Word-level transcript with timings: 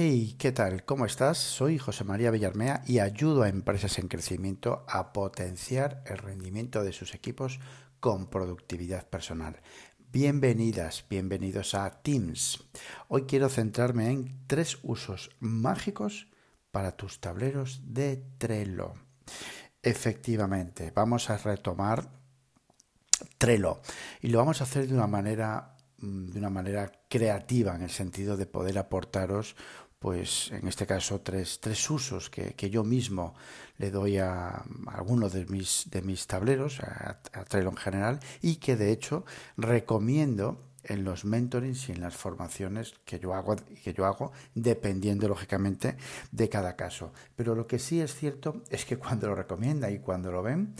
Hey, 0.00 0.36
¿qué 0.38 0.52
tal? 0.52 0.84
¿Cómo 0.84 1.06
estás? 1.06 1.38
Soy 1.38 1.76
José 1.76 2.04
María 2.04 2.30
Villarmea 2.30 2.84
y 2.86 3.00
ayudo 3.00 3.42
a 3.42 3.48
empresas 3.48 3.98
en 3.98 4.06
crecimiento 4.06 4.86
a 4.88 5.12
potenciar 5.12 6.04
el 6.06 6.18
rendimiento 6.18 6.84
de 6.84 6.92
sus 6.92 7.16
equipos 7.16 7.58
con 7.98 8.30
productividad 8.30 9.08
personal. 9.08 9.60
Bienvenidas, 10.12 11.04
bienvenidos 11.10 11.74
a 11.74 12.00
Teams. 12.00 12.62
Hoy 13.08 13.24
quiero 13.24 13.48
centrarme 13.48 14.12
en 14.12 14.46
tres 14.46 14.78
usos 14.84 15.30
mágicos 15.40 16.28
para 16.70 16.92
tus 16.96 17.20
tableros 17.20 17.80
de 17.82 18.22
Trello. 18.38 18.94
Efectivamente, 19.82 20.92
vamos 20.94 21.28
a 21.28 21.38
retomar 21.38 22.08
Trello 23.36 23.80
y 24.22 24.28
lo 24.28 24.38
vamos 24.38 24.60
a 24.60 24.64
hacer 24.64 24.86
de 24.86 24.94
una 24.94 25.08
manera 25.08 25.74
Mm, 26.00 26.30
de 26.30 26.38
una 26.38 26.50
manera 26.50 26.92
creativa 27.08 27.74
en 27.74 27.82
el 27.82 27.90
sentido 27.90 28.36
de 28.36 28.46
poder 28.46 28.78
aportaros 28.78 29.56
pues 29.98 30.50
en 30.52 30.68
este 30.68 30.86
caso 30.86 31.20
tres, 31.20 31.60
tres 31.60 31.90
usos 31.90 32.30
que, 32.30 32.70
yo 32.70 32.84
mismo 32.84 33.34
le 33.78 33.90
doy 33.90 34.18
a, 34.18 34.64
algunos 34.86 35.32
de 35.32 35.46
mis, 35.46 35.88
de 35.90 36.02
mis 36.02 36.26
tableros, 36.26 36.80
a, 36.80 37.18
a 37.32 37.58
en 37.58 37.76
general, 37.76 38.20
y 38.42 38.56
que 38.56 38.76
de 38.76 38.92
hecho 38.92 39.24
recomiendo 39.56 40.68
en 40.84 41.04
los 41.04 41.24
mentorings 41.24 41.88
y 41.88 41.92
en 41.92 42.00
las 42.00 42.16
formaciones 42.16 42.94
que 43.04 43.18
yo 43.18 43.34
hago, 43.34 43.56
que 43.56 43.92
yo 43.92 44.06
hago 44.06 44.32
dependiendo 44.54 45.28
lógicamente 45.28 45.96
de 46.30 46.48
cada 46.48 46.76
caso. 46.76 47.12
Pero 47.36 47.54
lo 47.54 47.66
que 47.66 47.78
sí 47.78 48.00
es 48.00 48.14
cierto 48.14 48.62
es 48.70 48.84
que 48.84 48.96
cuando 48.96 49.28
lo 49.28 49.34
recomienda 49.34 49.90
y 49.90 49.98
cuando 49.98 50.32
lo 50.32 50.42
ven, 50.42 50.74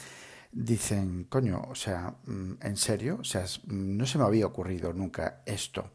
dicen, 0.51 1.25
coño, 1.25 1.63
o 1.69 1.75
sea, 1.75 2.15
mm, 2.27 2.53
en 2.63 2.77
serio, 2.77 3.19
o 3.21 3.25
sea, 3.25 3.45
mm, 3.45 3.97
no 3.97 4.07
se 4.07 4.19
me 4.19 4.25
había 4.25 4.47
ocurrido 4.47 4.93
nunca 4.93 5.43
esto. 5.45 5.91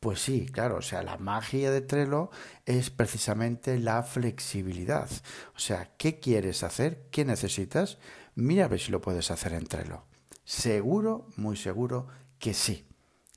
Pues 0.00 0.20
sí, 0.20 0.46
claro, 0.46 0.76
o 0.76 0.82
sea, 0.82 1.02
la 1.02 1.16
magia 1.16 1.70
de 1.70 1.80
Trello 1.80 2.30
es 2.64 2.90
precisamente 2.90 3.78
la 3.78 4.02
flexibilidad. 4.02 5.08
O 5.54 5.58
sea, 5.58 5.92
¿qué 5.96 6.20
quieres 6.20 6.62
hacer? 6.62 7.08
¿Qué 7.10 7.24
necesitas? 7.24 7.98
Mira 8.34 8.66
a 8.66 8.68
ver 8.68 8.78
si 8.78 8.92
lo 8.92 9.00
puedes 9.00 9.30
hacer 9.30 9.54
en 9.54 9.66
Trello. 9.66 10.04
Seguro, 10.44 11.28
muy 11.36 11.56
seguro 11.56 12.06
que 12.38 12.54
sí, 12.54 12.86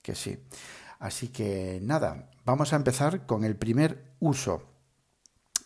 que 0.02 0.16
sí. 0.16 0.38
Así 1.00 1.30
que 1.30 1.80
nada, 1.82 2.30
vamos 2.46 2.74
a 2.74 2.76
empezar 2.76 3.26
con 3.26 3.46
el 3.46 3.56
primer 3.56 4.14
uso 4.20 4.64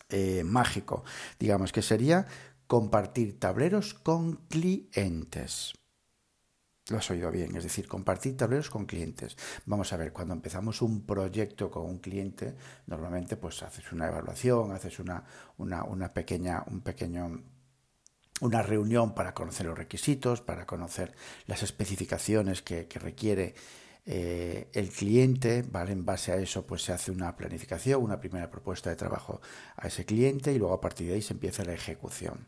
eh, 0.08 0.44
mágico, 0.44 1.02
digamos 1.40 1.72
que 1.72 1.82
sería 1.82 2.26
compartir 2.66 3.40
tableros 3.40 3.94
con 3.94 4.36
clientes. 4.48 5.74
Lo 6.90 6.98
has 6.98 7.10
oído 7.10 7.30
bien, 7.30 7.56
es 7.56 7.62
decir, 7.62 7.88
compartir 7.88 8.36
tableros 8.36 8.68
con 8.68 8.84
clientes. 8.84 9.36
Vamos 9.64 9.92
a 9.94 9.96
ver, 9.96 10.12
cuando 10.12 10.34
empezamos 10.34 10.82
un 10.82 11.06
proyecto 11.06 11.70
con 11.70 11.86
un 11.86 11.98
cliente, 11.98 12.54
normalmente 12.86 13.36
pues 13.36 13.62
haces 13.62 13.90
una 13.92 14.06
evaluación, 14.06 14.70
haces 14.72 14.98
una, 14.98 15.24
una, 15.56 16.12
pequeña, 16.12 16.62
un 16.66 16.82
pequeño 16.82 17.42
una 18.40 18.62
reunión 18.62 19.14
para 19.14 19.32
conocer 19.32 19.64
los 19.64 19.78
requisitos, 19.78 20.42
para 20.42 20.66
conocer 20.66 21.14
las 21.46 21.62
especificaciones 21.62 22.60
que, 22.60 22.86
que 22.86 22.98
requiere 22.98 23.54
eh, 24.06 24.68
el 24.74 24.90
cliente, 24.90 25.62
¿vale? 25.62 25.92
En 25.92 26.04
base 26.04 26.32
a 26.32 26.36
eso, 26.36 26.66
pues 26.66 26.82
se 26.82 26.92
hace 26.92 27.10
una 27.10 27.36
planificación, 27.36 28.02
una 28.02 28.20
primera 28.20 28.50
propuesta 28.50 28.90
de 28.90 28.96
trabajo 28.96 29.40
a 29.76 29.86
ese 29.86 30.04
cliente 30.04 30.52
y 30.52 30.58
luego 30.58 30.74
a 30.74 30.80
partir 30.80 31.08
de 31.08 31.14
ahí 31.14 31.22
se 31.22 31.32
empieza 31.32 31.64
la 31.64 31.72
ejecución. 31.72 32.46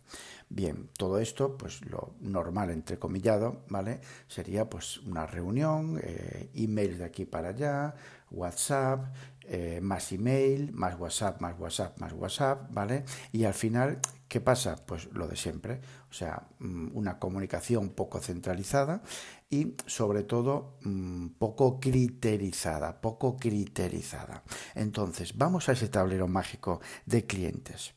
Bien, 0.49 0.91
todo 0.99 1.19
esto, 1.19 1.57
pues 1.57 1.81
lo 1.87 2.15
normal, 2.21 2.71
entrecomillado, 2.71 3.63
¿vale? 3.69 4.01
Sería 4.29 4.69
pues 4.69 4.99
una 4.99 5.27
reunión, 5.27 5.99
eh, 6.03 6.51
emails 6.55 6.99
de 6.99 7.05
aquí 7.05 7.25
para 7.25 7.49
allá, 7.49 7.95
WhatsApp, 8.31 9.07
eh, 9.49 9.81
más 9.81 10.13
email, 10.13 10.73
más 10.73 10.99
WhatsApp, 10.99 11.41
más 11.41 11.59
WhatsApp, 11.59 11.99
más 11.99 12.13
WhatsApp, 12.13 12.69
¿vale? 12.71 13.05
Y 13.33 13.45
al 13.45 13.55
final, 13.55 13.99
¿qué 14.29 14.41
pasa? 14.41 14.77
Pues 14.87 15.09
lo 15.13 15.29
de 15.29 15.37
siempre, 15.37 15.81
o 16.11 16.13
sea, 16.13 16.49
mm, 16.59 16.97
una 16.97 17.19
comunicación 17.19 17.91
poco 17.91 18.21
centralizada 18.21 19.03
y 19.49 19.75
sobre 19.87 20.25
todo 20.25 20.79
mm, 20.83 21.29
poco 21.39 21.79
criterizada, 21.81 23.01
poco 23.01 23.37
criterizada. 23.37 24.43
Entonces, 24.75 25.37
vamos 25.37 25.69
a 25.69 25.73
ese 25.73 25.89
tablero 25.89 26.29
mágico 26.29 26.81
de 27.05 27.27
clientes. 27.27 27.95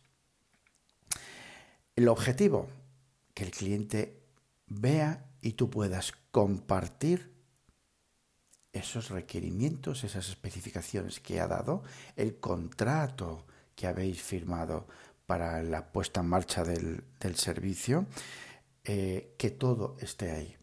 El 1.95 2.07
objetivo, 2.07 2.67
que 3.33 3.43
el 3.43 3.51
cliente 3.51 4.23
vea 4.67 5.25
y 5.41 5.53
tú 5.53 5.69
puedas 5.69 6.13
compartir 6.31 7.33
esos 8.71 9.09
requerimientos, 9.09 10.03
esas 10.03 10.29
especificaciones 10.29 11.19
que 11.19 11.39
ha 11.39 11.47
dado, 11.47 11.83
el 12.15 12.39
contrato 12.39 13.45
que 13.75 13.87
habéis 13.87 14.21
firmado 14.21 14.87
para 15.29 15.61
la 15.61 15.91
puesta 15.91 16.21
en 16.21 16.25
marcha 16.25 16.63
del, 16.63 17.03
servicio, 17.35 18.07
eh, 18.83 19.35
que 19.37 19.51
todo 19.51 19.95
esté 20.01 20.31
ahí. 20.31 20.57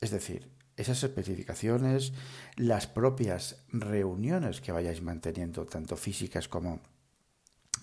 Es 0.00 0.12
decir, 0.12 0.52
esas 0.76 1.02
especificaciones, 1.02 2.12
las 2.54 2.86
propias 2.86 3.64
reuniones 3.72 4.60
que 4.60 4.70
vayáis 4.70 5.02
manteniendo, 5.02 5.66
tanto 5.66 5.96
físicas 5.96 6.46
como 6.46 6.78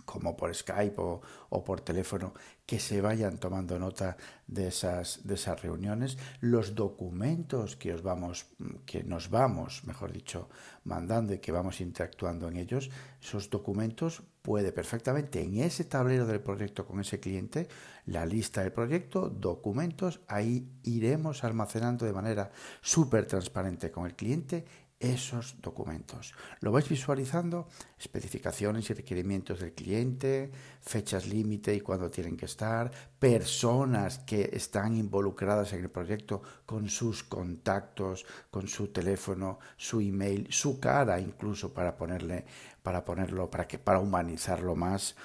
como 0.07 0.38
por 0.38 0.56
Skype 0.56 0.95
o, 0.97 1.63
por 1.63 1.81
teléfono, 1.81 2.34
que 2.66 2.79
se 2.79 3.01
vayan 3.01 3.38
tomando 3.38 3.78
nota 3.78 4.16
de 4.47 4.69
esas, 4.69 5.28
de 5.28 5.35
esas 5.35 5.62
reuniones, 5.62 6.18
los 6.40 6.75
documentos 6.75 7.75
que 7.75 7.94
os 7.94 8.01
vamos, 8.01 8.47
que 8.85 9.03
nos 9.03 9.29
vamos, 9.29 9.84
mejor 9.84 10.13
dicho, 10.13 10.47
mandando 10.85 11.34
y 11.34 11.40
que 11.40 11.51
vamos 11.51 11.81
interactuando 11.81 12.47
en 12.47 12.56
ellos, 12.56 12.90
esos 13.22 13.50
documentos 13.50 14.23
puede 14.41 14.72
perfectamente 14.72 15.44
en 15.44 15.57
ese 15.59 15.84
tablero 15.84 16.25
del 16.25 16.39
proyecto 16.39 16.85
con 16.85 17.01
ese 17.01 17.19
cliente, 17.19 17.68
la 18.06 18.25
lista 18.25 18.62
del 18.62 18.72
proyecto, 18.72 19.29
documentos, 19.29 20.22
ahí 20.29 20.72
iremos 20.84 21.44
almacenando 21.44 22.06
de 22.06 22.13
manera 22.13 22.51
súper 22.79 23.25
transparente 23.25 23.91
con 23.91 24.06
el 24.06 24.16
cliente 24.16 24.86
esos 24.99 25.61
documentos. 25.61 26.33
Lo 26.59 26.71
vais 26.71 26.89
visualizando, 26.89 27.67
especificaciones 27.99 28.89
y 28.89 28.93
requerimientos 28.93 29.59
del 29.59 29.73
cliente, 29.73 30.51
fechas 30.81 31.27
límite 31.27 31.75
y 31.75 31.81
cuándo 31.81 32.09
tienen 32.09 32.35
que 32.35 32.45
estar, 32.45 32.91
personas 33.19 34.19
que 34.19 34.49
están 34.53 34.95
involucradas 34.95 35.73
en 35.73 35.83
el 35.83 35.91
proyecto 35.91 36.41
con 36.65 36.89
sus 36.89 37.23
contactos, 37.23 38.25
con 38.49 38.67
su 38.67 38.87
teléfono, 38.87 39.59
su 39.77 40.01
email, 40.01 40.47
su 40.49 40.79
cara 40.79 41.19
incluso 41.19 41.73
para 41.73 41.95
ponerle 41.95 42.45
para 42.81 43.03
ponerlo 43.03 43.51
para 43.51 43.67
que 43.67 43.77
para 43.77 43.99
humanizarlo 43.99 44.75
más, 44.75 45.15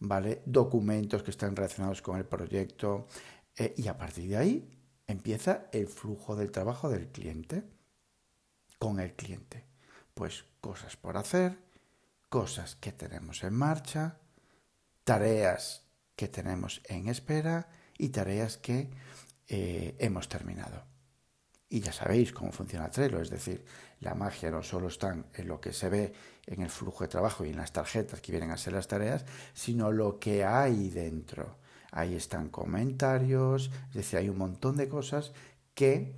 ¿vale? 0.00 0.42
Documentos 0.44 1.22
que 1.22 1.30
están 1.30 1.56
relacionados 1.56 2.02
con 2.02 2.18
el 2.18 2.24
proyecto 2.26 3.06
eh, 3.56 3.74
y 3.76 3.88
a 3.88 3.96
partir 3.96 4.28
de 4.28 4.36
ahí 4.36 4.78
empieza 5.06 5.68
el 5.72 5.86
flujo 5.86 6.36
del 6.36 6.50
trabajo 6.50 6.88
del 6.88 7.08
cliente 7.08 7.62
con 8.82 8.98
el 8.98 9.14
cliente? 9.14 9.64
Pues 10.12 10.44
cosas 10.60 10.96
por 10.96 11.16
hacer, 11.16 11.56
cosas 12.28 12.74
que 12.74 12.90
tenemos 12.90 13.44
en 13.44 13.54
marcha, 13.54 14.16
tareas 15.04 15.84
que 16.16 16.26
tenemos 16.26 16.82
en 16.86 17.06
espera 17.06 17.68
y 17.96 18.08
tareas 18.08 18.56
que 18.56 18.90
eh, 19.46 19.94
hemos 20.00 20.28
terminado. 20.28 20.82
Y 21.68 21.78
ya 21.78 21.92
sabéis 21.92 22.32
cómo 22.32 22.50
funciona 22.50 22.90
Trello, 22.90 23.20
es 23.20 23.30
decir, 23.30 23.64
la 24.00 24.16
magia 24.16 24.50
no 24.50 24.64
solo 24.64 24.88
está 24.88 25.16
en 25.32 25.46
lo 25.46 25.60
que 25.60 25.72
se 25.72 25.88
ve 25.88 26.12
en 26.44 26.62
el 26.62 26.68
flujo 26.68 27.04
de 27.04 27.08
trabajo 27.08 27.44
y 27.44 27.50
en 27.50 27.58
las 27.58 27.72
tarjetas 27.72 28.20
que 28.20 28.32
vienen 28.32 28.50
a 28.50 28.56
ser 28.56 28.72
las 28.72 28.88
tareas, 28.88 29.24
sino 29.54 29.92
lo 29.92 30.18
que 30.18 30.44
hay 30.44 30.90
dentro. 30.90 31.56
Ahí 31.92 32.16
están 32.16 32.48
comentarios, 32.48 33.70
es 33.90 33.94
decir, 33.94 34.18
hay 34.18 34.28
un 34.28 34.38
montón 34.38 34.76
de 34.76 34.88
cosas 34.88 35.32
que 35.72 36.16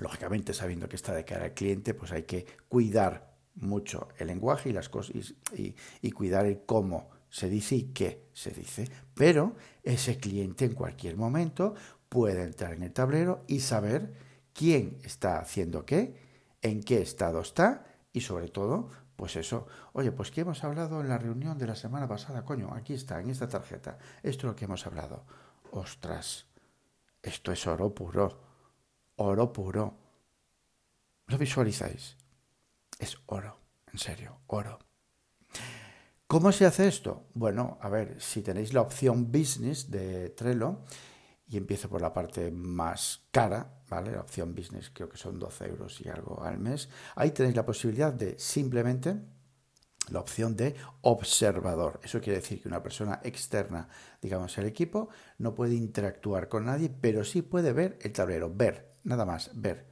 lógicamente 0.00 0.54
sabiendo 0.54 0.88
que 0.88 0.96
está 0.96 1.14
de 1.14 1.24
cara 1.24 1.44
al 1.44 1.54
cliente, 1.54 1.94
pues 1.94 2.12
hay 2.12 2.24
que 2.24 2.46
cuidar 2.68 3.36
mucho 3.56 4.08
el 4.18 4.28
lenguaje 4.28 4.70
y 4.70 4.72
las 4.72 4.88
cosas 4.88 5.34
y, 5.54 6.10
cuidar 6.12 6.46
el 6.46 6.62
cómo 6.64 7.10
se 7.28 7.48
dice 7.48 7.76
y 7.76 7.82
qué 7.92 8.28
se 8.32 8.50
dice. 8.50 8.88
Pero 9.14 9.56
ese 9.82 10.18
cliente 10.18 10.64
en 10.64 10.74
cualquier 10.74 11.16
momento 11.16 11.74
puede 12.08 12.42
entrar 12.42 12.72
en 12.74 12.82
el 12.82 12.92
tablero 12.92 13.44
y 13.46 13.60
saber 13.60 14.14
quién 14.52 14.98
está 15.04 15.38
haciendo 15.38 15.84
qué, 15.84 16.16
en 16.62 16.82
qué 16.82 17.02
estado 17.02 17.40
está 17.40 17.84
y 18.12 18.20
sobre 18.20 18.48
todo, 18.48 18.90
pues 19.16 19.36
eso, 19.36 19.66
oye, 19.92 20.12
pues 20.12 20.30
que 20.30 20.42
hemos 20.42 20.62
hablado 20.64 21.00
en 21.00 21.08
la 21.08 21.18
reunión 21.18 21.58
de 21.58 21.66
la 21.66 21.74
semana 21.74 22.06
pasada, 22.06 22.44
coño, 22.44 22.72
aquí 22.74 22.94
está, 22.94 23.20
en 23.20 23.30
esta 23.30 23.48
tarjeta, 23.48 23.98
esto 24.22 24.46
es 24.46 24.52
lo 24.52 24.56
que 24.56 24.66
hemos 24.66 24.86
hablado. 24.86 25.24
Ostras, 25.70 26.46
esto 27.22 27.52
es 27.52 27.66
oro 27.66 27.94
puro 27.94 28.45
oro 29.16 29.52
puro. 29.52 29.98
¿Lo 31.26 31.38
visualizáis? 31.38 32.16
Es 32.98 33.18
oro, 33.26 33.58
en 33.92 33.98
serio, 33.98 34.40
oro. 34.46 34.78
¿Cómo 36.26 36.52
se 36.52 36.66
hace 36.66 36.88
esto? 36.88 37.26
Bueno, 37.34 37.78
a 37.80 37.88
ver, 37.88 38.20
si 38.20 38.42
tenéis 38.42 38.72
la 38.72 38.80
opción 38.80 39.30
business 39.30 39.90
de 39.90 40.30
Trello, 40.30 40.80
y 41.48 41.56
empiezo 41.56 41.88
por 41.88 42.00
la 42.00 42.12
parte 42.12 42.50
más 42.50 43.26
cara, 43.30 43.80
¿vale? 43.88 44.12
La 44.12 44.20
opción 44.20 44.54
business 44.54 44.90
creo 44.92 45.08
que 45.08 45.16
son 45.16 45.38
12 45.38 45.66
euros 45.66 46.00
y 46.00 46.08
algo 46.08 46.42
al 46.42 46.58
mes. 46.58 46.88
Ahí 47.14 47.30
tenéis 47.30 47.54
la 47.54 47.64
posibilidad 47.64 48.12
de 48.12 48.38
simplemente 48.38 49.16
la 50.10 50.20
opción 50.20 50.56
de 50.56 50.74
observador. 51.02 52.00
Eso 52.02 52.20
quiere 52.20 52.40
decir 52.40 52.60
que 52.60 52.68
una 52.68 52.82
persona 52.82 53.20
externa, 53.22 53.88
digamos, 54.20 54.56
al 54.58 54.66
equipo, 54.66 55.08
no 55.38 55.54
puede 55.54 55.74
interactuar 55.74 56.48
con 56.48 56.66
nadie, 56.66 56.90
pero 56.90 57.24
sí 57.24 57.42
puede 57.42 57.72
ver 57.72 57.98
el 58.02 58.12
tablero, 58.12 58.52
ver, 58.52 58.95
nada 59.06 59.24
más, 59.24 59.50
ver. 59.54 59.86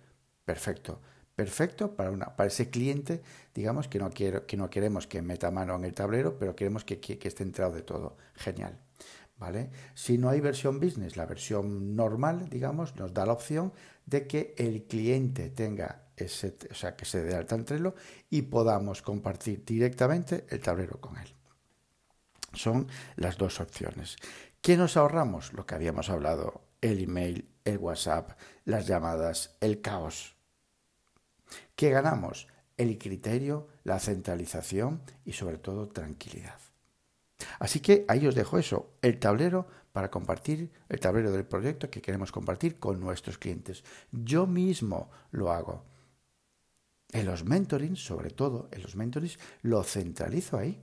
Perfecto. 0.45 1.01
Perfecto 1.35 1.97
para, 1.97 2.11
una, 2.11 2.37
para 2.37 2.47
ese 2.47 2.71
cliente, 2.71 3.23
digamos, 3.55 3.89
que 3.89 3.99
no, 3.99 4.11
quiero, 4.11 4.47
que 4.47 4.57
no 4.57 4.71
queremos 4.71 5.07
que 5.07 5.21
meta 5.21 5.51
mano 5.51 5.75
en 5.75 5.85
el 5.85 5.95
tablero, 5.95 6.39
pero 6.39 6.55
queremos 6.55 6.85
que, 6.85 7.01
que, 7.01 7.19
esté 7.27 7.43
enterado 7.43 7.75
de 7.75 7.83
todo. 7.83 8.17
Genial. 8.35 8.79
¿Vale? 9.37 9.71
Si 9.95 10.17
no 10.17 10.29
hay 10.29 10.41
versión 10.41 10.79
business, 10.79 11.17
la 11.17 11.27
versión 11.27 11.97
normal, 11.97 12.49
digamos, 12.49 12.95
nos 12.95 13.13
da 13.13 13.27
la 13.27 13.33
opción 13.33 13.73
de 14.07 14.29
que 14.29 14.55
el 14.57 14.85
cliente 14.85 15.51
tenga 15.51 16.05
ese, 16.17 16.55
o 16.71 16.75
sea, 16.75 16.95
que 16.95 17.05
se 17.05 17.23
dé 17.25 17.35
alta 17.35 17.57
en 17.57 17.65
Trello 17.65 17.97
y 18.31 18.43
podamos 18.43 19.03
compartir 19.03 19.65
directamente 19.65 20.47
el 20.51 20.61
tablero 20.61 21.01
con 21.01 21.17
él. 21.19 21.35
Son 22.53 22.87
las 23.17 23.37
dos 23.37 23.61
opciones. 23.61 24.17
¿Qué 24.61 24.77
nos 24.77 24.97
ahorramos? 24.97 25.53
Lo 25.53 25.67
que 25.67 25.75
habíamos 25.75 26.11
hablado, 26.11 26.63
el 26.81 27.01
email, 27.03 27.49
el 27.65 27.79
WhatsApp, 27.79 28.39
las 28.65 28.87
llamadas, 28.87 29.57
el 29.61 29.81
caos. 29.81 30.35
¿Qué 31.75 31.91
ganamos? 31.91 32.49
El 32.77 32.99
criterio, 32.99 33.69
la 33.85 33.99
centralización 33.99 35.03
y 35.25 35.33
sobre 35.33 35.59
todo 35.59 35.89
tranquilidad. 35.89 36.59
Así 37.59 37.81
que 37.81 38.05
ahí 38.09 38.27
os 38.27 38.35
dejo 38.35 38.59
eso, 38.59 38.91
el 39.03 39.19
tablero 39.19 39.67
para 39.93 40.11
compartir, 40.11 40.73
el 40.89 41.01
tablero 41.01 41.31
del 41.31 41.45
proyecto 41.45 41.91
que 41.91 42.03
queremos 42.03 42.33
compartir 42.33 42.79
con 42.79 42.99
nuestros 43.01 43.39
clientes. 43.39 43.85
Yo 44.11 44.47
mismo 44.47 45.11
lo 45.31 45.53
hago. 45.53 45.85
En 47.13 47.27
los 47.27 47.45
mentorings, 47.45 48.05
sobre 48.05 48.31
todo 48.31 48.69
en 48.73 48.83
los 48.83 48.97
mentorings, 48.97 49.39
lo 49.63 49.85
centralizo 49.85 50.59
ahí. 50.59 50.81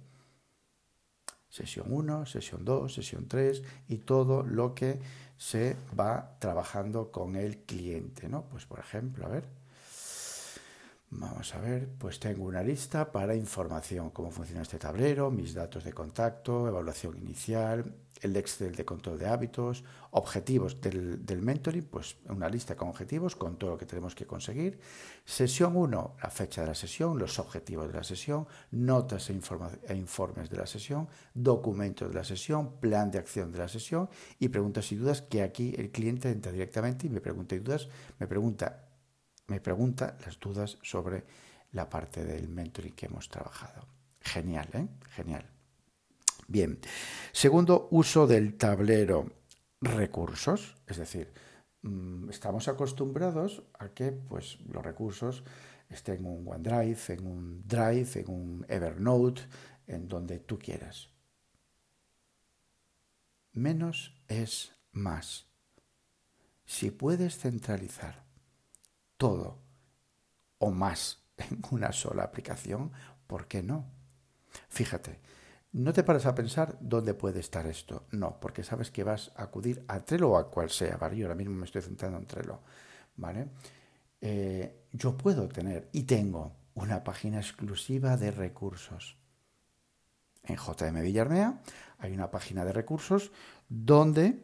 Sesión 1.49 1.87
1, 1.89 2.25
sesión 2.25 2.63
2, 2.63 2.93
sesión 2.93 3.27
3 3.27 3.61
y 3.89 3.97
todo 3.97 4.43
lo 4.43 4.73
que 4.73 5.01
se 5.41 5.75
va 5.99 6.37
trabajando 6.37 7.11
con 7.11 7.35
el 7.35 7.57
cliente, 7.63 8.29
¿no? 8.29 8.43
Pues 8.43 8.67
por 8.67 8.77
ejemplo, 8.77 9.25
a 9.25 9.29
ver, 9.29 9.43
Vamos 11.13 11.53
a 11.55 11.59
ver, 11.59 11.89
pues 11.97 12.21
tengo 12.21 12.45
una 12.45 12.63
lista 12.63 13.11
para 13.11 13.35
información, 13.35 14.11
cómo 14.11 14.31
funciona 14.31 14.61
este 14.61 14.79
tablero, 14.79 15.29
mis 15.29 15.53
datos 15.53 15.83
de 15.83 15.91
contacto, 15.91 16.69
evaluación 16.69 17.17
inicial, 17.17 17.93
el 18.21 18.37
Excel 18.37 18.73
de 18.75 18.85
control 18.85 19.19
de 19.19 19.27
hábitos, 19.27 19.83
objetivos 20.11 20.79
del, 20.79 21.25
del 21.25 21.41
mentoring, 21.41 21.83
pues 21.83 22.15
una 22.29 22.47
lista 22.47 22.77
con 22.77 22.87
objetivos, 22.87 23.35
con 23.35 23.57
todo 23.57 23.71
lo 23.71 23.77
que 23.77 23.85
tenemos 23.85 24.15
que 24.15 24.25
conseguir. 24.25 24.79
Sesión 25.25 25.75
1, 25.75 26.15
la 26.23 26.29
fecha 26.29 26.61
de 26.61 26.67
la 26.67 26.75
sesión, 26.75 27.19
los 27.19 27.39
objetivos 27.39 27.87
de 27.87 27.93
la 27.93 28.05
sesión, 28.05 28.47
notas 28.71 29.29
e, 29.29 29.33
e 29.33 29.95
informes 29.95 30.49
de 30.49 30.55
la 30.55 30.65
sesión, 30.65 31.09
documentos 31.33 32.07
de 32.07 32.15
la 32.15 32.23
sesión, 32.23 32.79
plan 32.79 33.11
de 33.11 33.19
acción 33.19 33.51
de 33.51 33.57
la 33.57 33.67
sesión 33.67 34.09
y 34.39 34.47
preguntas 34.47 34.89
y 34.93 34.95
dudas 34.95 35.21
que 35.21 35.43
aquí 35.43 35.73
el 35.77 35.91
cliente 35.91 36.31
entra 36.31 36.53
directamente 36.53 37.07
y 37.07 37.09
me 37.09 37.19
pregunta 37.19 37.53
y 37.55 37.59
dudas, 37.59 37.89
me 38.17 38.27
pregunta 38.27 38.90
me 39.51 39.59
pregunta 39.59 40.15
las 40.25 40.39
dudas 40.39 40.77
sobre 40.81 41.25
la 41.73 41.89
parte 41.89 42.23
del 42.23 42.47
mentoring 42.47 42.93
que 42.93 43.07
hemos 43.07 43.27
trabajado. 43.27 43.85
Genial, 44.21 44.69
¿eh? 44.71 44.87
Genial. 45.09 45.45
Bien. 46.47 46.79
Segundo, 47.33 47.89
uso 47.91 48.27
del 48.27 48.55
tablero 48.55 49.29
recursos, 49.81 50.77
es 50.87 50.97
decir, 50.97 51.33
mm, 51.81 52.29
estamos 52.29 52.69
acostumbrados 52.69 53.63
a 53.77 53.89
que 53.89 54.13
pues, 54.13 54.57
los 54.71 54.81
recursos 54.85 55.43
estén 55.89 56.19
en 56.19 56.27
un 56.27 56.47
OneDrive, 56.47 57.01
en 57.09 57.27
un 57.27 57.67
Drive, 57.67 58.21
en 58.21 58.29
un 58.29 58.65
Evernote, 58.69 59.41
en 59.85 60.07
donde 60.07 60.39
tú 60.39 60.57
quieras. 60.57 61.09
Menos 63.51 64.15
es 64.29 64.71
más. 64.93 65.47
Si 66.63 66.89
puedes 66.89 67.37
centralizar 67.37 68.30
todo 69.21 69.59
o 70.57 70.71
más 70.71 71.21
en 71.37 71.61
una 71.69 71.91
sola 71.91 72.23
aplicación, 72.23 72.91
¿por 73.27 73.47
qué 73.47 73.61
no? 73.61 73.85
Fíjate, 74.67 75.19
no 75.73 75.93
te 75.93 76.03
pares 76.03 76.25
a 76.25 76.33
pensar 76.33 76.75
dónde 76.81 77.13
puede 77.13 77.39
estar 77.39 77.67
esto. 77.67 78.07
No, 78.09 78.39
porque 78.39 78.63
sabes 78.63 78.89
que 78.89 79.03
vas 79.03 79.31
a 79.35 79.43
acudir 79.43 79.85
a 79.87 79.99
Trello 79.99 80.31
o 80.31 80.37
a 80.37 80.49
cual 80.49 80.71
sea, 80.71 80.97
¿vale? 80.97 81.17
Yo 81.17 81.27
ahora 81.27 81.35
mismo 81.35 81.53
me 81.53 81.65
estoy 81.65 81.83
centrando 81.83 82.17
en 82.17 82.25
Trello, 82.25 82.61
¿vale? 83.17 83.47
Eh, 84.19 84.87
yo 84.91 85.15
puedo 85.15 85.47
tener 85.47 85.87
y 85.91 86.03
tengo 86.03 86.53
una 86.73 87.03
página 87.03 87.37
exclusiva 87.37 88.17
de 88.17 88.31
recursos. 88.31 89.17
En 90.43 90.55
JM 90.55 90.99
Villarmea 90.99 91.61
hay 91.99 92.11
una 92.13 92.31
página 92.31 92.65
de 92.65 92.73
recursos 92.73 93.31
donde 93.69 94.43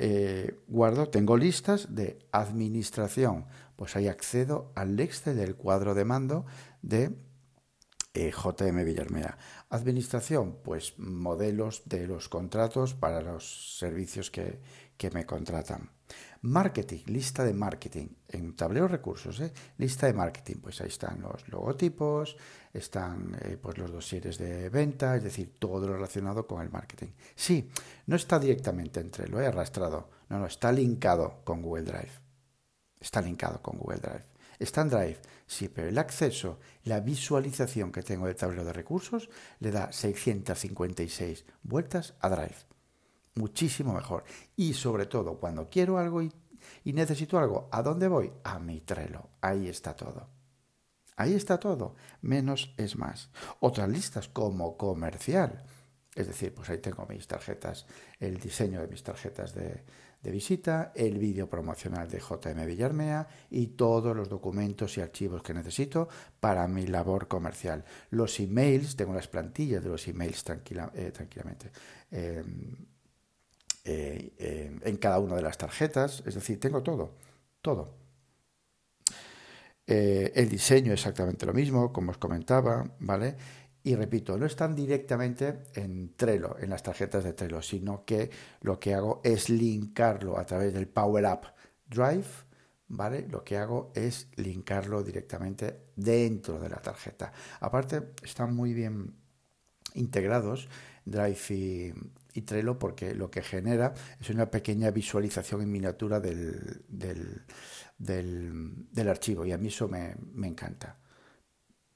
eh, 0.00 0.60
guardo, 0.68 1.08
tengo 1.08 1.36
listas 1.36 1.94
de 1.94 2.20
administración, 2.30 3.46
pues 3.74 3.96
ahí 3.96 4.06
accedo 4.06 4.70
al 4.76 4.98
Excel 5.00 5.36
del 5.36 5.56
cuadro 5.56 5.94
de 5.94 6.04
mando 6.04 6.46
de 6.82 7.16
eh, 8.14 8.30
JM 8.32 8.84
Villarmea. 8.84 9.36
Administración, 9.70 10.58
pues 10.62 10.98
modelos 10.98 11.82
de 11.86 12.06
los 12.06 12.28
contratos 12.28 12.94
para 12.94 13.22
los 13.22 13.76
servicios 13.78 14.30
que, 14.30 14.60
que 14.96 15.10
me 15.10 15.26
contratan. 15.26 15.90
Marketing, 16.42 17.00
lista 17.06 17.44
de 17.44 17.52
marketing. 17.52 18.06
En 18.28 18.54
tablero 18.54 18.86
recursos, 18.86 19.40
¿eh? 19.40 19.52
lista 19.78 20.06
de 20.06 20.12
marketing. 20.12 20.56
Pues 20.62 20.80
ahí 20.80 20.88
están 20.88 21.20
los 21.20 21.48
logotipos, 21.48 22.36
están 22.72 23.36
eh, 23.42 23.58
pues 23.60 23.76
los 23.76 23.90
dosieres 23.90 24.38
de 24.38 24.68
venta, 24.68 25.16
es 25.16 25.24
decir, 25.24 25.56
todo 25.58 25.86
lo 25.86 25.94
relacionado 25.94 26.46
con 26.46 26.62
el 26.62 26.70
marketing. 26.70 27.08
Sí, 27.34 27.68
no 28.06 28.14
está 28.14 28.38
directamente 28.38 29.00
entre, 29.00 29.26
lo 29.26 29.40
he 29.40 29.46
arrastrado. 29.46 30.10
No, 30.28 30.38
no, 30.38 30.46
está 30.46 30.70
linkado 30.70 31.40
con 31.42 31.60
Google 31.60 31.84
Drive. 31.84 32.12
Está 33.00 33.20
linkado 33.20 33.60
con 33.60 33.76
Google 33.76 33.98
Drive. 33.98 34.24
Está 34.60 34.82
en 34.82 34.90
Drive, 34.90 35.18
sí, 35.46 35.68
pero 35.68 35.88
el 35.88 35.98
acceso, 35.98 36.58
la 36.84 37.00
visualización 37.00 37.92
que 37.92 38.02
tengo 38.02 38.26
del 38.26 38.36
tablero 38.36 38.64
de 38.64 38.72
recursos 38.72 39.28
le 39.60 39.70
da 39.70 39.92
656 39.92 41.44
vueltas 41.62 42.14
a 42.20 42.28
Drive 42.28 42.77
muchísimo 43.38 43.94
mejor. 43.94 44.24
Y 44.56 44.74
sobre 44.74 45.06
todo, 45.06 45.38
cuando 45.38 45.70
quiero 45.70 45.98
algo 45.98 46.22
y, 46.22 46.32
necesito 46.84 47.38
algo, 47.38 47.68
¿a 47.72 47.82
dónde 47.82 48.08
voy? 48.08 48.32
A 48.44 48.58
mi 48.58 48.80
Trello. 48.80 49.28
Ahí 49.40 49.68
está 49.68 49.94
todo. 49.94 50.28
Ahí 51.16 51.34
está 51.34 51.58
todo. 51.58 51.94
Menos 52.20 52.74
es 52.76 52.96
más. 52.96 53.30
Otras 53.60 53.88
listas 53.88 54.28
como 54.28 54.76
comercial. 54.76 55.64
Es 56.14 56.26
decir, 56.26 56.52
pues 56.52 56.68
ahí 56.68 56.78
tengo 56.78 57.06
mis 57.06 57.28
tarjetas, 57.28 57.86
el 58.18 58.38
diseño 58.40 58.80
de 58.80 58.88
mis 58.88 59.04
tarjetas 59.04 59.54
de, 59.54 59.84
visita, 60.20 60.92
el 60.96 61.16
vídeo 61.16 61.48
promocional 61.48 62.10
de 62.10 62.18
JM 62.18 62.66
Villarmea 62.66 63.28
y 63.50 63.68
todos 63.68 64.16
los 64.16 64.28
documentos 64.28 64.98
y 64.98 65.00
archivos 65.00 65.44
que 65.44 65.54
necesito 65.54 66.08
para 66.40 66.66
mi 66.66 66.88
labor 66.88 67.28
comercial. 67.28 67.84
Los 68.10 68.40
emails, 68.40 68.96
tengo 68.96 69.14
las 69.14 69.28
plantillas 69.28 69.84
de 69.84 69.90
los 69.90 70.08
emails 70.08 70.44
eh, 70.94 71.12
tranquilamente. 71.12 71.70
Em, 72.10 72.74
eh, 73.90 74.34
eh, 74.38 74.78
en 74.82 74.96
cada 74.98 75.18
una 75.18 75.34
de 75.36 75.40
las 75.40 75.56
tarjetas, 75.56 76.22
es 76.26 76.34
decir, 76.34 76.60
tengo 76.60 76.82
todo, 76.82 77.14
todo. 77.62 77.94
Eh, 79.86 80.30
el 80.34 80.50
diseño 80.50 80.92
exactamente 80.92 81.46
lo 81.46 81.54
mismo, 81.54 81.90
como 81.90 82.10
os 82.10 82.18
comentaba, 82.18 82.84
¿vale? 82.98 83.36
Y 83.82 83.94
repito, 83.94 84.36
no 84.36 84.44
están 84.44 84.74
directamente 84.74 85.64
en 85.74 86.14
Trello, 86.16 86.58
en 86.58 86.68
las 86.68 86.82
tarjetas 86.82 87.24
de 87.24 87.32
Trello, 87.32 87.62
sino 87.62 88.04
que 88.04 88.30
lo 88.60 88.78
que 88.78 88.92
hago 88.92 89.22
es 89.24 89.48
linkarlo 89.48 90.38
a 90.38 90.44
través 90.44 90.74
del 90.74 90.86
Power 90.88 91.24
Up 91.24 91.46
Drive, 91.86 92.28
¿vale? 92.88 93.26
Lo 93.26 93.42
que 93.42 93.56
hago 93.56 93.90
es 93.94 94.28
linkarlo 94.36 95.02
directamente 95.02 95.92
dentro 95.96 96.60
de 96.60 96.68
la 96.68 96.82
tarjeta. 96.82 97.32
Aparte, 97.60 98.10
están 98.22 98.54
muy 98.54 98.74
bien 98.74 99.14
integrados 99.94 100.68
Drive 101.10 101.38
y, 101.50 101.92
y 102.34 102.42
Trello 102.42 102.78
porque 102.78 103.14
lo 103.14 103.30
que 103.30 103.42
genera 103.42 103.92
es 104.20 104.30
una 104.30 104.50
pequeña 104.50 104.90
visualización 104.90 105.62
en 105.62 105.72
miniatura 105.72 106.20
del, 106.20 106.84
del, 107.98 109.08
archivo 109.08 109.44
y 109.44 109.52
a 109.52 109.58
mí 109.58 109.68
eso 109.68 109.88
me, 109.88 110.14
encanta. 110.46 110.96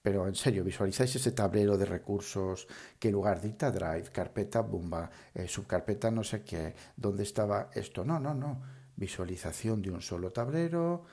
Pero 0.02 0.26
en 0.26 0.35
serio, 0.35 0.64
visualizáis 0.64 1.14
ese 1.14 1.31
tablero 1.31 1.78
de 1.78 1.85
recursos, 1.85 2.66
qué 2.99 3.11
lugar 3.11 3.40
dicta 3.40 3.71
Drive, 3.71 4.11
carpeta, 4.11 4.61
bomba, 4.61 5.09
eh, 5.33 5.47
subcarpeta, 5.47 6.11
no 6.11 6.25
sé 6.25 6.42
qué, 6.42 6.75
dónde 6.97 7.23
estaba 7.23 7.71
esto. 7.73 8.04
No, 8.04 8.19
no, 8.19 8.35
no. 8.35 8.61
Visualización 8.97 9.81
de 9.81 9.90
un 9.92 10.02
solo 10.02 10.33
tablero, 10.33 11.04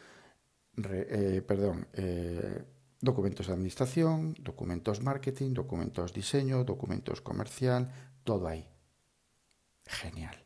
eh, 0.76 1.44
perdón, 1.46 1.88
eh, 1.94 2.64
documentos 3.02 3.48
de 3.48 3.54
administración, 3.54 4.36
documentos 4.40 5.02
marketing, 5.02 5.54
documentos 5.54 6.14
diseño, 6.14 6.64
documentos 6.64 7.22
comercial, 7.22 7.92
todo 8.24 8.48
ahí. 8.48 8.68
Genial. 9.86 10.46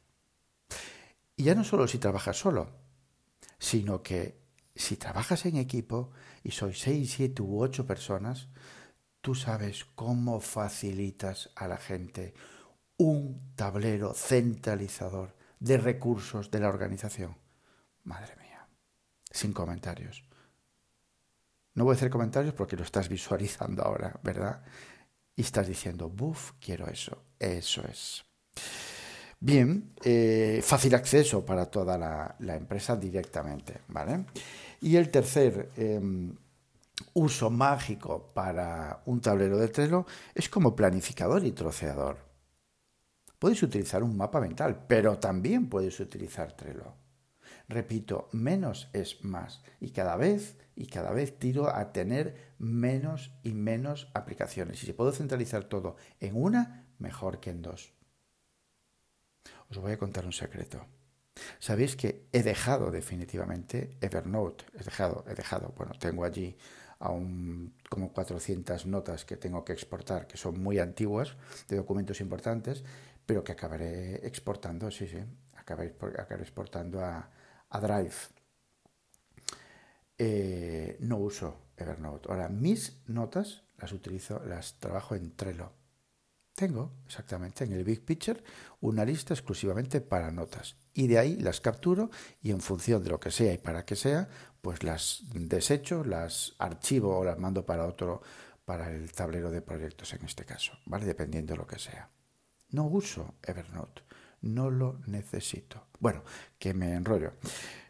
Y 1.36 1.44
ya 1.44 1.56
no 1.56 1.64
solo 1.64 1.88
si 1.88 1.98
trabajas 1.98 2.38
solo, 2.38 2.70
sino 3.58 4.04
que 4.04 4.42
si 4.76 4.98
trabajas 4.98 5.46
en 5.46 5.58
equipo 5.58 6.12
y 6.44 6.52
sois 6.52 6.80
seis, 6.80 7.14
siete 7.14 7.42
u 7.42 7.62
ocho 7.62 7.86
personas, 7.86 8.50
tú 9.22 9.36
sabes 9.36 9.86
cómo 9.96 10.40
facilitas 10.40 11.52
a 11.56 11.68
la 11.68 11.78
gente 11.78 12.34
un 12.98 13.54
tablero 13.56 14.14
centralizador 14.14 15.36
de 15.60 15.78
recursos 15.78 16.52
de 16.52 16.60
la 16.60 16.70
organización. 16.70 17.38
Madre 18.04 18.36
mía, 18.38 18.68
sin 19.32 19.54
comentarios. 19.54 20.24
No 21.76 21.86
voy 21.86 21.94
a 21.94 21.96
hacer 21.96 22.10
comentarios 22.10 22.54
porque 22.54 22.78
lo 22.78 22.84
estás 22.84 23.10
visualizando 23.10 23.84
ahora, 23.84 24.20
¿verdad? 24.24 24.62
Y 25.36 25.42
estás 25.42 25.68
diciendo, 25.68 26.10
buf, 26.10 26.52
quiero 26.60 26.88
eso. 26.88 27.24
Eso 27.40 27.84
es. 27.88 28.24
Bien, 29.40 29.94
eh, 30.04 30.62
fácil 30.64 30.96
acceso 30.96 31.44
para 31.46 31.66
toda 31.66 31.98
la, 31.98 32.56
empresa 32.56 32.96
directamente, 32.96 33.82
¿vale? 33.90 34.26
Y 34.80 34.96
el 34.96 35.10
tercer 35.10 35.72
em, 35.76 36.34
uso 37.14 37.50
mágico 37.50 38.32
para 38.34 39.02
un 39.06 39.20
tablero 39.20 39.58
de 39.58 39.68
Trello 39.68 40.06
es 40.34 40.48
como 40.48 40.76
planificador 40.76 41.44
y 41.44 41.52
troceador. 41.52 42.18
Puedes 43.38 43.62
utilizar 43.64 44.04
un 44.04 44.16
mapa 44.16 44.40
mental, 44.40 44.86
pero 44.88 45.20
también 45.20 45.68
puedes 45.68 46.00
utilizar 46.00 46.54
Trello. 46.54 47.03
Repito, 47.74 48.30
menos 48.34 48.88
es 48.94 49.24
más. 49.24 49.64
Y 49.80 49.90
cada 49.90 50.16
vez, 50.16 50.58
y 50.76 50.86
cada 50.86 51.12
vez 51.12 51.40
tiro 51.40 51.76
a 51.76 51.92
tener 51.92 52.54
menos 52.60 53.32
y 53.42 53.54
menos 53.54 54.12
aplicaciones. 54.14 54.84
Y 54.84 54.86
si 54.86 54.94
puedo 54.94 55.12
centralizar 55.12 55.64
todo 55.64 55.96
en 56.20 56.36
una, 56.36 56.86
mejor 57.00 57.40
que 57.40 57.50
en 57.50 57.64
dos. 57.64 57.92
Os 59.72 59.80
voy 59.80 59.94
a 59.94 59.98
contar 59.98 60.24
un 60.24 60.34
secreto. 60.34 60.86
Sabéis 61.58 61.96
que 61.96 62.28
he 62.32 62.44
dejado 62.44 62.92
definitivamente 62.92 63.98
Evernote. 64.02 64.66
He 64.80 64.84
dejado, 64.84 65.26
he 65.28 65.34
dejado. 65.34 65.74
Bueno, 65.76 65.94
tengo 65.98 66.26
allí 66.26 66.56
aún 67.00 67.74
como 67.90 68.14
400 68.14 68.86
notas 68.86 69.26
que 69.26 69.36
tengo 69.36 69.66
que 69.66 69.74
exportar, 69.74 70.28
que 70.28 70.38
son 70.38 70.62
muy 70.62 70.78
antiguas, 70.78 71.36
de 71.68 71.78
documentos 71.78 72.22
importantes, 72.22 72.84
pero 73.26 73.44
que 73.44 73.54
acabaré 73.54 74.28
exportando, 74.28 74.92
sí, 74.92 75.08
sí, 75.08 75.18
acabaré, 75.56 75.96
acabaré 76.20 76.44
exportando 76.44 77.04
a, 77.04 77.32
a 77.74 77.80
Drive. 77.80 78.14
Eh, 80.18 80.98
no 81.02 81.18
uso 81.18 81.72
Evernote. 81.76 82.30
Ahora, 82.30 82.48
mis 82.48 83.02
notas 83.08 83.64
las 83.78 83.92
utilizo, 83.92 84.42
las 84.46 84.76
trabajo 84.80 85.16
en 85.16 85.36
Trello. 85.36 85.72
Tengo 86.56 86.92
exactamente 87.08 87.64
en 87.64 87.74
el 87.74 87.84
Big 87.84 88.06
Picture 88.06 88.44
una 88.82 89.04
lista 89.04 89.34
exclusivamente 89.34 90.02
para 90.02 90.32
notas 90.32 90.78
y 90.94 91.08
de 91.08 91.18
ahí 91.18 91.36
las 91.38 91.60
capturo 91.62 92.12
y 92.44 92.52
en 92.52 92.62
función 92.62 93.04
de 93.04 93.10
lo 93.10 93.20
que 93.20 93.32
sea 93.32 93.54
y 93.54 93.58
para 93.58 93.86
qué 93.86 93.96
sea, 93.96 94.30
pues 94.62 94.84
las 94.84 95.24
desecho, 95.34 96.04
las 96.04 96.54
archivo 96.60 97.18
o 97.18 97.26
las 97.26 97.40
mando 97.40 97.66
para 97.66 97.88
otro, 97.88 98.22
para 98.66 98.92
el 98.92 99.12
tablero 99.12 99.50
de 99.50 99.64
proyectos 99.64 100.14
en 100.14 100.24
este 100.26 100.46
caso, 100.46 100.74
¿vale? 100.86 101.08
Dependiendo 101.08 101.54
de 101.54 101.58
lo 101.58 101.66
que 101.66 101.80
sea. 101.80 102.12
No 102.70 102.86
uso 102.86 103.34
Evernote 103.42 104.04
no 104.44 104.70
lo 104.70 105.00
necesito. 105.08 105.88
Bueno, 106.00 106.24
que 106.60 106.74
me 106.74 106.94
enrollo. 106.94 107.34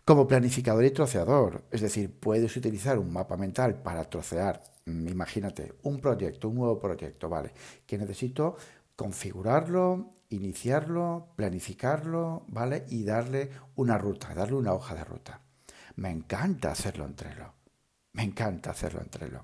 Como 0.06 0.28
planificador 0.28 0.84
y 0.86 0.92
troceador, 0.92 1.64
es 1.72 1.82
decir, 1.82 2.20
puedes 2.20 2.56
utilizar 2.56 3.00
un 3.00 3.12
mapa 3.12 3.38
mental 3.38 3.82
para 3.82 4.04
trocear, 4.06 4.62
mm, 4.86 5.08
imagínate, 5.08 5.74
un 5.84 6.00
proyecto, 6.00 6.50
un 6.50 6.56
nuevo 6.56 6.80
proyecto, 6.80 7.30
¿vale? 7.30 7.52
Que 7.86 7.98
necesito 7.98 8.58
configurarlo, 8.96 10.14
iniciarlo, 10.30 11.30
planificarlo, 11.36 12.46
¿vale? 12.48 12.86
Y 12.90 13.04
darle 13.04 13.50
una 13.76 13.98
ruta, 13.98 14.34
darle 14.34 14.56
una 14.56 14.74
hoja 14.74 14.96
de 14.96 15.04
ruta. 15.04 15.42
Me 15.96 16.12
encanta 16.12 16.72
hacerlo 16.72 17.06
en 17.06 17.16
Trello. 17.16 17.54
Me 18.14 18.24
encanta 18.24 18.72
hacerlo 18.72 19.02
en 19.02 19.10
Trello. 19.10 19.44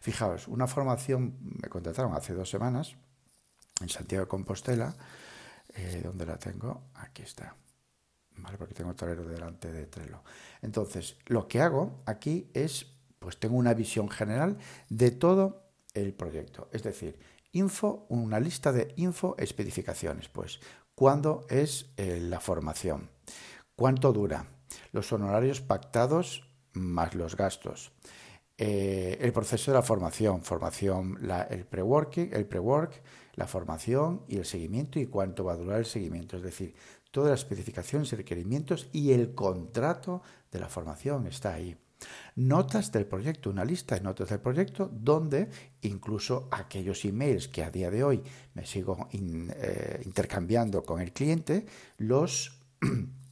Fijaos, 0.00 0.48
una 0.48 0.66
formación 0.66 1.36
me 1.40 1.68
contrataron 1.68 2.14
hace 2.14 2.34
dos 2.34 2.50
semanas 2.50 2.96
en 3.80 3.88
Santiago 3.88 4.24
de 4.24 4.28
Compostela 4.28 4.94
eh, 5.74 6.00
¿Dónde 6.02 6.26
la 6.26 6.38
tengo? 6.38 6.90
Aquí 6.94 7.22
está. 7.22 7.56
¿Vale? 8.36 8.58
Porque 8.58 8.74
tengo 8.74 8.90
el 8.90 8.96
tablero 8.96 9.24
delante 9.24 9.70
de 9.70 9.86
Trello. 9.86 10.22
Entonces, 10.62 11.16
lo 11.26 11.46
que 11.46 11.60
hago 11.60 12.02
aquí 12.06 12.50
es, 12.54 12.86
pues 13.18 13.38
tengo 13.38 13.56
una 13.56 13.74
visión 13.74 14.08
general 14.08 14.58
de 14.88 15.10
todo 15.10 15.70
el 15.94 16.14
proyecto. 16.14 16.68
Es 16.72 16.82
decir, 16.82 17.18
info, 17.52 18.06
una 18.08 18.40
lista 18.40 18.72
de 18.72 18.92
info 18.96 19.36
especificaciones. 19.38 20.28
Pues, 20.28 20.60
¿cuándo 20.94 21.46
es 21.48 21.92
eh, 21.96 22.18
la 22.20 22.40
formación? 22.40 23.10
¿Cuánto 23.76 24.12
dura? 24.12 24.46
Los 24.92 25.12
honorarios 25.12 25.60
pactados 25.60 26.50
más 26.72 27.14
los 27.14 27.36
gastos. 27.36 27.92
Eh, 28.56 29.18
el 29.20 29.32
proceso 29.32 29.70
de 29.70 29.78
la 29.78 29.82
formación, 29.82 30.42
formación, 30.42 31.18
el 31.50 31.66
pre-working, 31.66 32.30
el 32.32 32.46
pre-work, 32.46 33.02
la 33.36 33.46
formación 33.46 34.22
y 34.28 34.36
el 34.36 34.44
seguimiento 34.44 34.98
y 34.98 35.06
cuánto 35.06 35.44
va 35.44 35.52
a 35.52 35.56
durar 35.56 35.78
el 35.78 35.86
seguimiento. 35.86 36.36
Es 36.36 36.42
decir, 36.42 36.74
todas 37.10 37.30
las 37.30 37.40
especificaciones 37.40 38.12
y 38.12 38.16
requerimientos 38.16 38.88
y 38.92 39.12
el 39.12 39.34
contrato 39.34 40.22
de 40.50 40.60
la 40.60 40.68
formación 40.68 41.26
está 41.26 41.54
ahí. 41.54 41.76
Notas 42.36 42.92
del 42.92 43.06
proyecto, 43.06 43.50
una 43.50 43.64
lista 43.64 43.94
de 43.94 44.02
notas 44.02 44.28
del 44.28 44.40
proyecto 44.40 44.90
donde 44.92 45.48
incluso 45.82 46.48
aquellos 46.50 47.04
emails 47.04 47.48
que 47.48 47.62
a 47.62 47.70
día 47.70 47.90
de 47.90 48.04
hoy 48.04 48.22
me 48.54 48.66
sigo 48.66 49.08
eh, 49.12 50.02
intercambiando 50.04 50.82
con 50.82 51.00
el 51.00 51.12
cliente, 51.12 51.66
los 51.98 52.60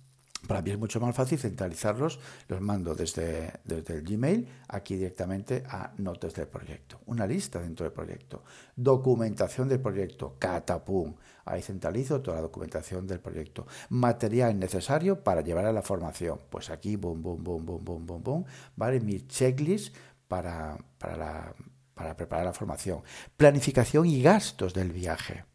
Para 0.46 0.60
mí 0.60 0.70
es 0.70 0.78
mucho 0.78 1.00
más 1.00 1.14
fácil 1.14 1.38
centralizarlos, 1.38 2.18
los 2.48 2.60
mando 2.60 2.94
desde, 2.94 3.52
desde 3.64 3.94
el 3.94 4.02
Gmail 4.02 4.48
aquí 4.68 4.96
directamente 4.96 5.62
a 5.68 5.92
notas 5.98 6.34
del 6.34 6.48
proyecto. 6.48 7.00
Una 7.06 7.26
lista 7.26 7.60
dentro 7.60 7.84
del 7.84 7.92
proyecto. 7.92 8.42
Documentación 8.74 9.68
del 9.68 9.80
proyecto, 9.80 10.36
catapum. 10.38 11.14
Ahí 11.44 11.62
centralizo 11.62 12.20
toda 12.20 12.36
la 12.36 12.42
documentación 12.42 13.06
del 13.06 13.20
proyecto. 13.20 13.66
Material 13.90 14.58
necesario 14.58 15.22
para 15.22 15.42
llevar 15.42 15.66
a 15.66 15.72
la 15.72 15.82
formación. 15.82 16.40
Pues 16.50 16.70
aquí, 16.70 16.96
boom, 16.96 17.22
boom, 17.22 17.44
boom, 17.44 17.64
boom, 17.64 17.84
boom, 17.84 18.06
boom, 18.06 18.22
boom. 18.22 18.44
¿Vale? 18.74 19.00
Mi 19.00 19.26
checklist 19.26 19.94
para, 20.26 20.76
para, 20.98 21.54
para 21.94 22.16
preparar 22.16 22.46
la 22.46 22.52
formación. 22.52 23.00
Planificación 23.36 24.06
y 24.06 24.22
gastos 24.22 24.74
del 24.74 24.90
viaje 24.90 25.51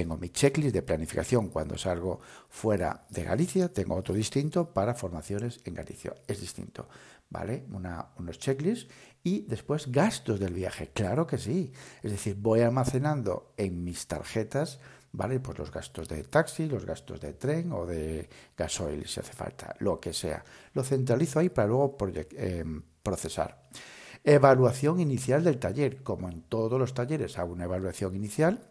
tengo 0.00 0.16
mi 0.16 0.30
checklist 0.30 0.72
de 0.72 0.80
planificación 0.80 1.50
cuando 1.50 1.76
salgo 1.76 2.20
fuera 2.48 3.04
de 3.10 3.22
Galicia, 3.22 3.70
tengo 3.70 3.96
otro 3.96 4.14
distinto 4.14 4.72
para 4.72 4.94
formaciones 4.94 5.60
en 5.66 5.74
Galicia. 5.74 6.14
Es 6.26 6.40
distinto, 6.40 6.88
¿vale? 7.28 7.66
unos 8.16 8.38
checklists 8.38 8.90
y 9.22 9.42
después 9.42 9.92
gastos 9.92 10.40
del 10.40 10.54
viaje. 10.54 10.88
Claro 10.94 11.26
que 11.26 11.36
sí. 11.36 11.70
Es 12.02 12.12
decir, 12.12 12.34
voy 12.36 12.62
almacenando 12.62 13.52
en 13.58 13.84
mis 13.84 14.06
tarjetas, 14.06 14.80
¿vale? 15.12 15.38
Pues 15.38 15.58
los 15.58 15.70
gastos 15.70 16.08
de 16.08 16.24
taxi, 16.24 16.64
los 16.66 16.86
gastos 16.86 17.20
de 17.20 17.34
tren 17.34 17.70
o 17.70 17.84
de 17.84 18.26
gasoil 18.56 19.06
si 19.06 19.20
hace 19.20 19.34
falta, 19.34 19.76
lo 19.80 20.00
que 20.00 20.14
sea. 20.14 20.42
Lo 20.72 20.82
centralizo 20.82 21.40
ahí 21.40 21.50
para 21.50 21.68
luego 21.68 21.98
eh, 22.14 22.64
procesar. 23.02 23.68
Evaluación 24.24 24.98
inicial 24.98 25.44
del 25.44 25.58
taller. 25.58 26.02
Como 26.02 26.30
en 26.30 26.40
todos 26.40 26.78
los 26.78 26.94
talleres 26.94 27.36
hago 27.36 27.52
una 27.52 27.64
evaluación 27.64 28.16
inicial 28.16 28.69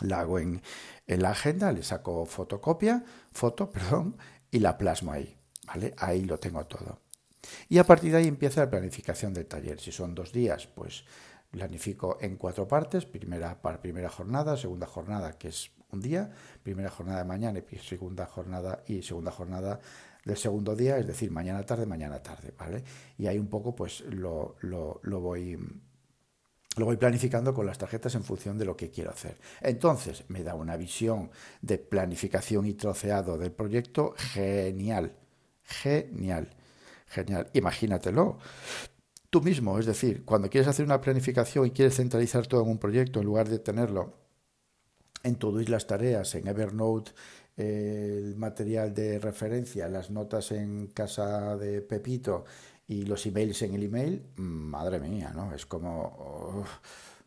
la 0.00 0.20
hago 0.20 0.38
en, 0.38 0.62
la 1.06 1.30
agenda, 1.30 1.72
le 1.72 1.82
saco 1.82 2.26
fotocopia, 2.26 3.04
foto, 3.32 3.70
perdón, 3.72 4.16
y 4.50 4.58
la 4.60 4.76
plasmo 4.78 5.12
ahí, 5.12 5.36
¿vale? 5.66 5.94
Ahí 5.98 6.24
lo 6.24 6.38
tengo 6.38 6.64
todo. 6.66 7.00
Y 7.68 7.78
a 7.78 7.84
partir 7.84 8.12
de 8.12 8.18
ahí 8.18 8.26
empieza 8.26 8.60
la 8.60 8.70
planificación 8.70 9.32
del 9.32 9.46
taller. 9.46 9.80
Si 9.80 9.92
son 9.92 10.14
dos 10.14 10.32
días, 10.32 10.66
pues 10.66 11.04
planifico 11.50 12.18
en 12.20 12.36
cuatro 12.36 12.66
partes, 12.66 13.06
primera, 13.06 13.60
para 13.62 13.80
primera 13.80 14.08
jornada, 14.08 14.56
segunda 14.56 14.86
jornada, 14.86 15.38
que 15.38 15.48
es 15.48 15.70
un 15.90 16.00
día, 16.00 16.30
primera 16.62 16.90
jornada 16.90 17.18
de 17.18 17.24
mañana 17.24 17.60
y 17.70 17.76
segunda 17.78 18.26
jornada 18.26 18.82
y 18.86 19.02
segunda 19.02 19.30
jornada 19.30 19.80
del 20.24 20.36
segundo 20.36 20.74
día, 20.74 20.98
es 20.98 21.06
decir, 21.06 21.30
mañana 21.30 21.64
tarde, 21.64 21.86
mañana 21.86 22.20
tarde, 22.20 22.52
¿vale? 22.58 22.82
Y 23.16 23.28
ahí 23.28 23.38
un 23.38 23.46
poco 23.46 23.76
pues 23.76 24.00
lo, 24.00 24.56
lo, 24.60 25.00
lo 25.04 25.20
voy 25.20 25.56
lo 26.76 26.84
voy 26.84 26.96
planificando 26.96 27.54
con 27.54 27.66
las 27.66 27.78
tarjetas 27.78 28.14
en 28.14 28.24
función 28.24 28.58
de 28.58 28.64
lo 28.64 28.76
que 28.76 28.90
quiero 28.90 29.10
hacer. 29.10 29.38
Entonces, 29.60 30.24
me 30.28 30.42
da 30.42 30.54
una 30.54 30.76
visión 30.76 31.30
de 31.62 31.78
planificación 31.78 32.66
y 32.66 32.74
troceado 32.74 33.38
del 33.38 33.52
proyecto 33.52 34.14
genial. 34.16 35.12
Genial. 35.62 36.50
Genial. 37.08 37.48
Imagínatelo. 37.54 38.38
Tú 39.30 39.40
mismo, 39.40 39.78
es 39.78 39.86
decir, 39.86 40.24
cuando 40.24 40.48
quieres 40.50 40.68
hacer 40.68 40.84
una 40.84 41.00
planificación 41.00 41.66
y 41.66 41.70
quieres 41.70 41.96
centralizar 41.96 42.46
todo 42.46 42.62
en 42.62 42.70
un 42.70 42.78
proyecto, 42.78 43.20
en 43.20 43.26
lugar 43.26 43.48
de 43.48 43.58
tenerlo 43.58 44.14
en 45.22 45.36
Todoist 45.36 45.68
las 45.68 45.86
tareas, 45.86 46.34
en 46.34 46.46
Evernote 46.46 47.12
el 47.56 48.36
material 48.36 48.92
de 48.92 49.18
referencia, 49.18 49.88
las 49.88 50.10
notas 50.10 50.52
en 50.52 50.88
casa 50.88 51.56
de 51.56 51.80
Pepito, 51.80 52.44
y 52.88 53.04
los 53.04 53.26
emails 53.26 53.62
en 53.62 53.74
el 53.74 53.82
email, 53.84 54.26
madre 54.36 55.00
mía, 55.00 55.32
¿no? 55.34 55.52
Es 55.52 55.66
como, 55.66 56.64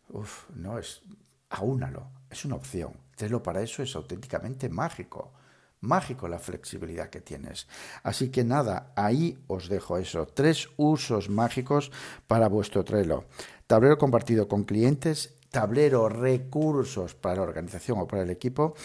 uff, 0.09 0.49
no, 0.55 0.79
es, 0.79 1.01
aúnalo, 1.49 2.07
es 2.29 2.45
una 2.45 2.55
opción. 2.55 2.93
Trello 3.15 3.43
para 3.43 3.61
eso 3.61 3.83
es 3.83 3.95
auténticamente 3.95 4.69
mágico, 4.69 5.33
mágico 5.81 6.27
la 6.27 6.39
flexibilidad 6.39 7.09
que 7.09 7.21
tienes. 7.21 7.67
Así 8.03 8.29
que 8.29 8.43
nada, 8.43 8.93
ahí 8.95 9.37
os 9.47 9.67
dejo 9.67 9.97
eso. 9.97 10.25
Tres 10.27 10.69
usos 10.77 11.29
mágicos 11.29 11.91
para 12.27 12.47
vuestro 12.47 12.85
Trello. 12.85 13.25
Tablero 13.67 13.97
compartido 13.97 14.47
con 14.47 14.63
clientes, 14.63 15.35
tablero 15.49 16.07
recursos 16.07 17.15
para 17.15 17.37
la 17.37 17.41
organización 17.41 17.99
o 17.99 18.07
para 18.07 18.23
el 18.23 18.29
equipo 18.29 18.75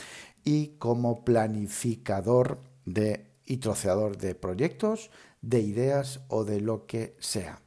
y 0.44 0.76
como 0.78 1.24
planificador 1.24 2.58
de, 2.84 3.33
y 3.46 3.58
troceador 3.58 4.16
de 4.16 4.34
proyectos, 4.34 5.10
de 5.40 5.60
ideas 5.60 6.20
o 6.28 6.44
de 6.44 6.60
lo 6.60 6.86
que 6.86 7.16
sea. 7.20 7.60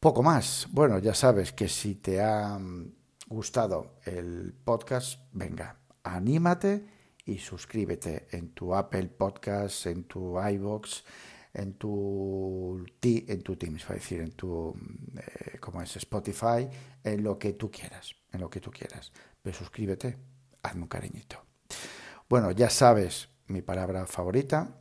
Poco 0.00 0.22
más. 0.22 0.66
Bueno, 0.70 0.98
ya 0.98 1.14
sabes 1.14 1.52
que 1.52 1.68
si 1.68 1.94
te 1.94 2.20
ha 2.20 2.58
mm, 2.58 2.92
gustado 3.28 3.98
el 4.04 4.52
podcast, 4.64 5.20
venga, 5.32 5.78
anímate 6.02 6.84
y 7.24 7.38
suscríbete 7.38 8.26
en 8.32 8.50
tu 8.50 8.74
Apple 8.74 9.08
Podcast, 9.08 9.86
en 9.86 10.04
tu 10.04 10.40
iBox, 10.40 11.04
en 11.54 11.74
tu 11.74 12.84
en 13.02 13.42
tu 13.42 13.56
Teams, 13.56 13.82
es 13.82 13.88
decir, 13.88 14.20
en 14.22 14.32
tu 14.32 14.74
eh, 15.16 15.58
como 15.60 15.82
es 15.82 15.96
Spotify, 15.96 16.68
en 17.04 17.22
lo 17.22 17.38
que 17.38 17.52
tú 17.52 17.70
quieras, 17.70 18.14
en 18.32 18.40
lo 18.40 18.50
que 18.50 18.60
tú 18.60 18.70
quieras. 18.70 19.12
Pero 19.40 19.56
suscríbete, 19.56 20.18
hazme 20.62 20.82
un 20.82 20.88
cariñito. 20.88 21.44
Bueno, 22.28 22.50
ya 22.50 22.70
sabes 22.70 23.28
mi 23.46 23.62
palabra 23.62 24.06
favorita, 24.06 24.78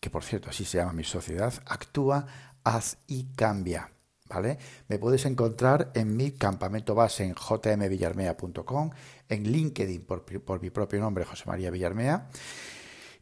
que 0.00 0.10
por 0.10 0.22
cierto 0.22 0.50
así 0.50 0.64
se 0.64 0.78
llama 0.78 0.92
mi 0.92 1.04
sociedad, 1.04 1.54
actúa, 1.66 2.26
haz 2.62 2.98
y 3.06 3.32
cambia. 3.34 3.90
¿Vale? 4.26 4.58
Me 4.88 4.98
puedes 4.98 5.26
encontrar 5.26 5.92
en 5.94 6.16
mi 6.16 6.32
campamento 6.32 6.94
base 6.94 7.24
en 7.24 7.34
jmvillarmea.com, 7.34 8.90
en 9.28 9.44
LinkedIn 9.44 10.04
por, 10.04 10.24
por, 10.24 10.62
mi 10.62 10.70
propio 10.70 10.98
nombre, 10.98 11.24
José 11.24 11.44
María 11.46 11.70
Villarmea. 11.70 12.28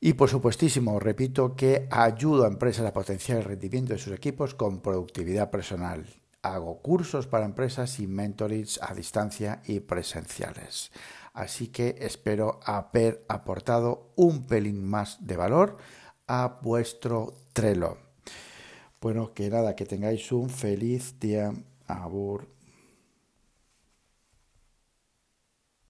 Y 0.00 0.14
por 0.14 0.28
supuestísimo, 0.28 0.98
repito 1.00 1.54
que 1.54 1.86
ayudo 1.90 2.44
a 2.44 2.48
empresas 2.48 2.86
a 2.86 2.92
potenciar 2.92 3.38
el 3.38 3.44
rendimiento 3.44 3.92
de 3.92 3.98
sus 3.98 4.12
equipos 4.12 4.54
con 4.54 4.80
productividad 4.80 5.50
personal. 5.50 6.06
Hago 6.42 6.82
cursos 6.82 7.28
para 7.28 7.44
empresas 7.44 8.00
y 8.00 8.08
mentorings 8.08 8.80
a 8.82 8.94
distancia 8.94 9.62
y 9.64 9.78
presenciales. 9.80 10.90
Así 11.32 11.68
que 11.68 11.96
espero 12.00 12.60
haber 12.64 13.24
aportado 13.28 14.12
un 14.16 14.46
pelín 14.46 14.84
más 14.84 15.26
de 15.26 15.36
valor 15.36 15.78
a 16.26 16.60
vuestro 16.62 17.34
Trello. 17.52 17.96
Bueno, 19.00 19.32
que 19.34 19.50
nada, 19.50 19.74
que 19.74 19.86
tengáis 19.86 20.30
un 20.30 20.50
feliz 20.50 21.18
día. 21.18 21.52
Abur. 21.86 22.46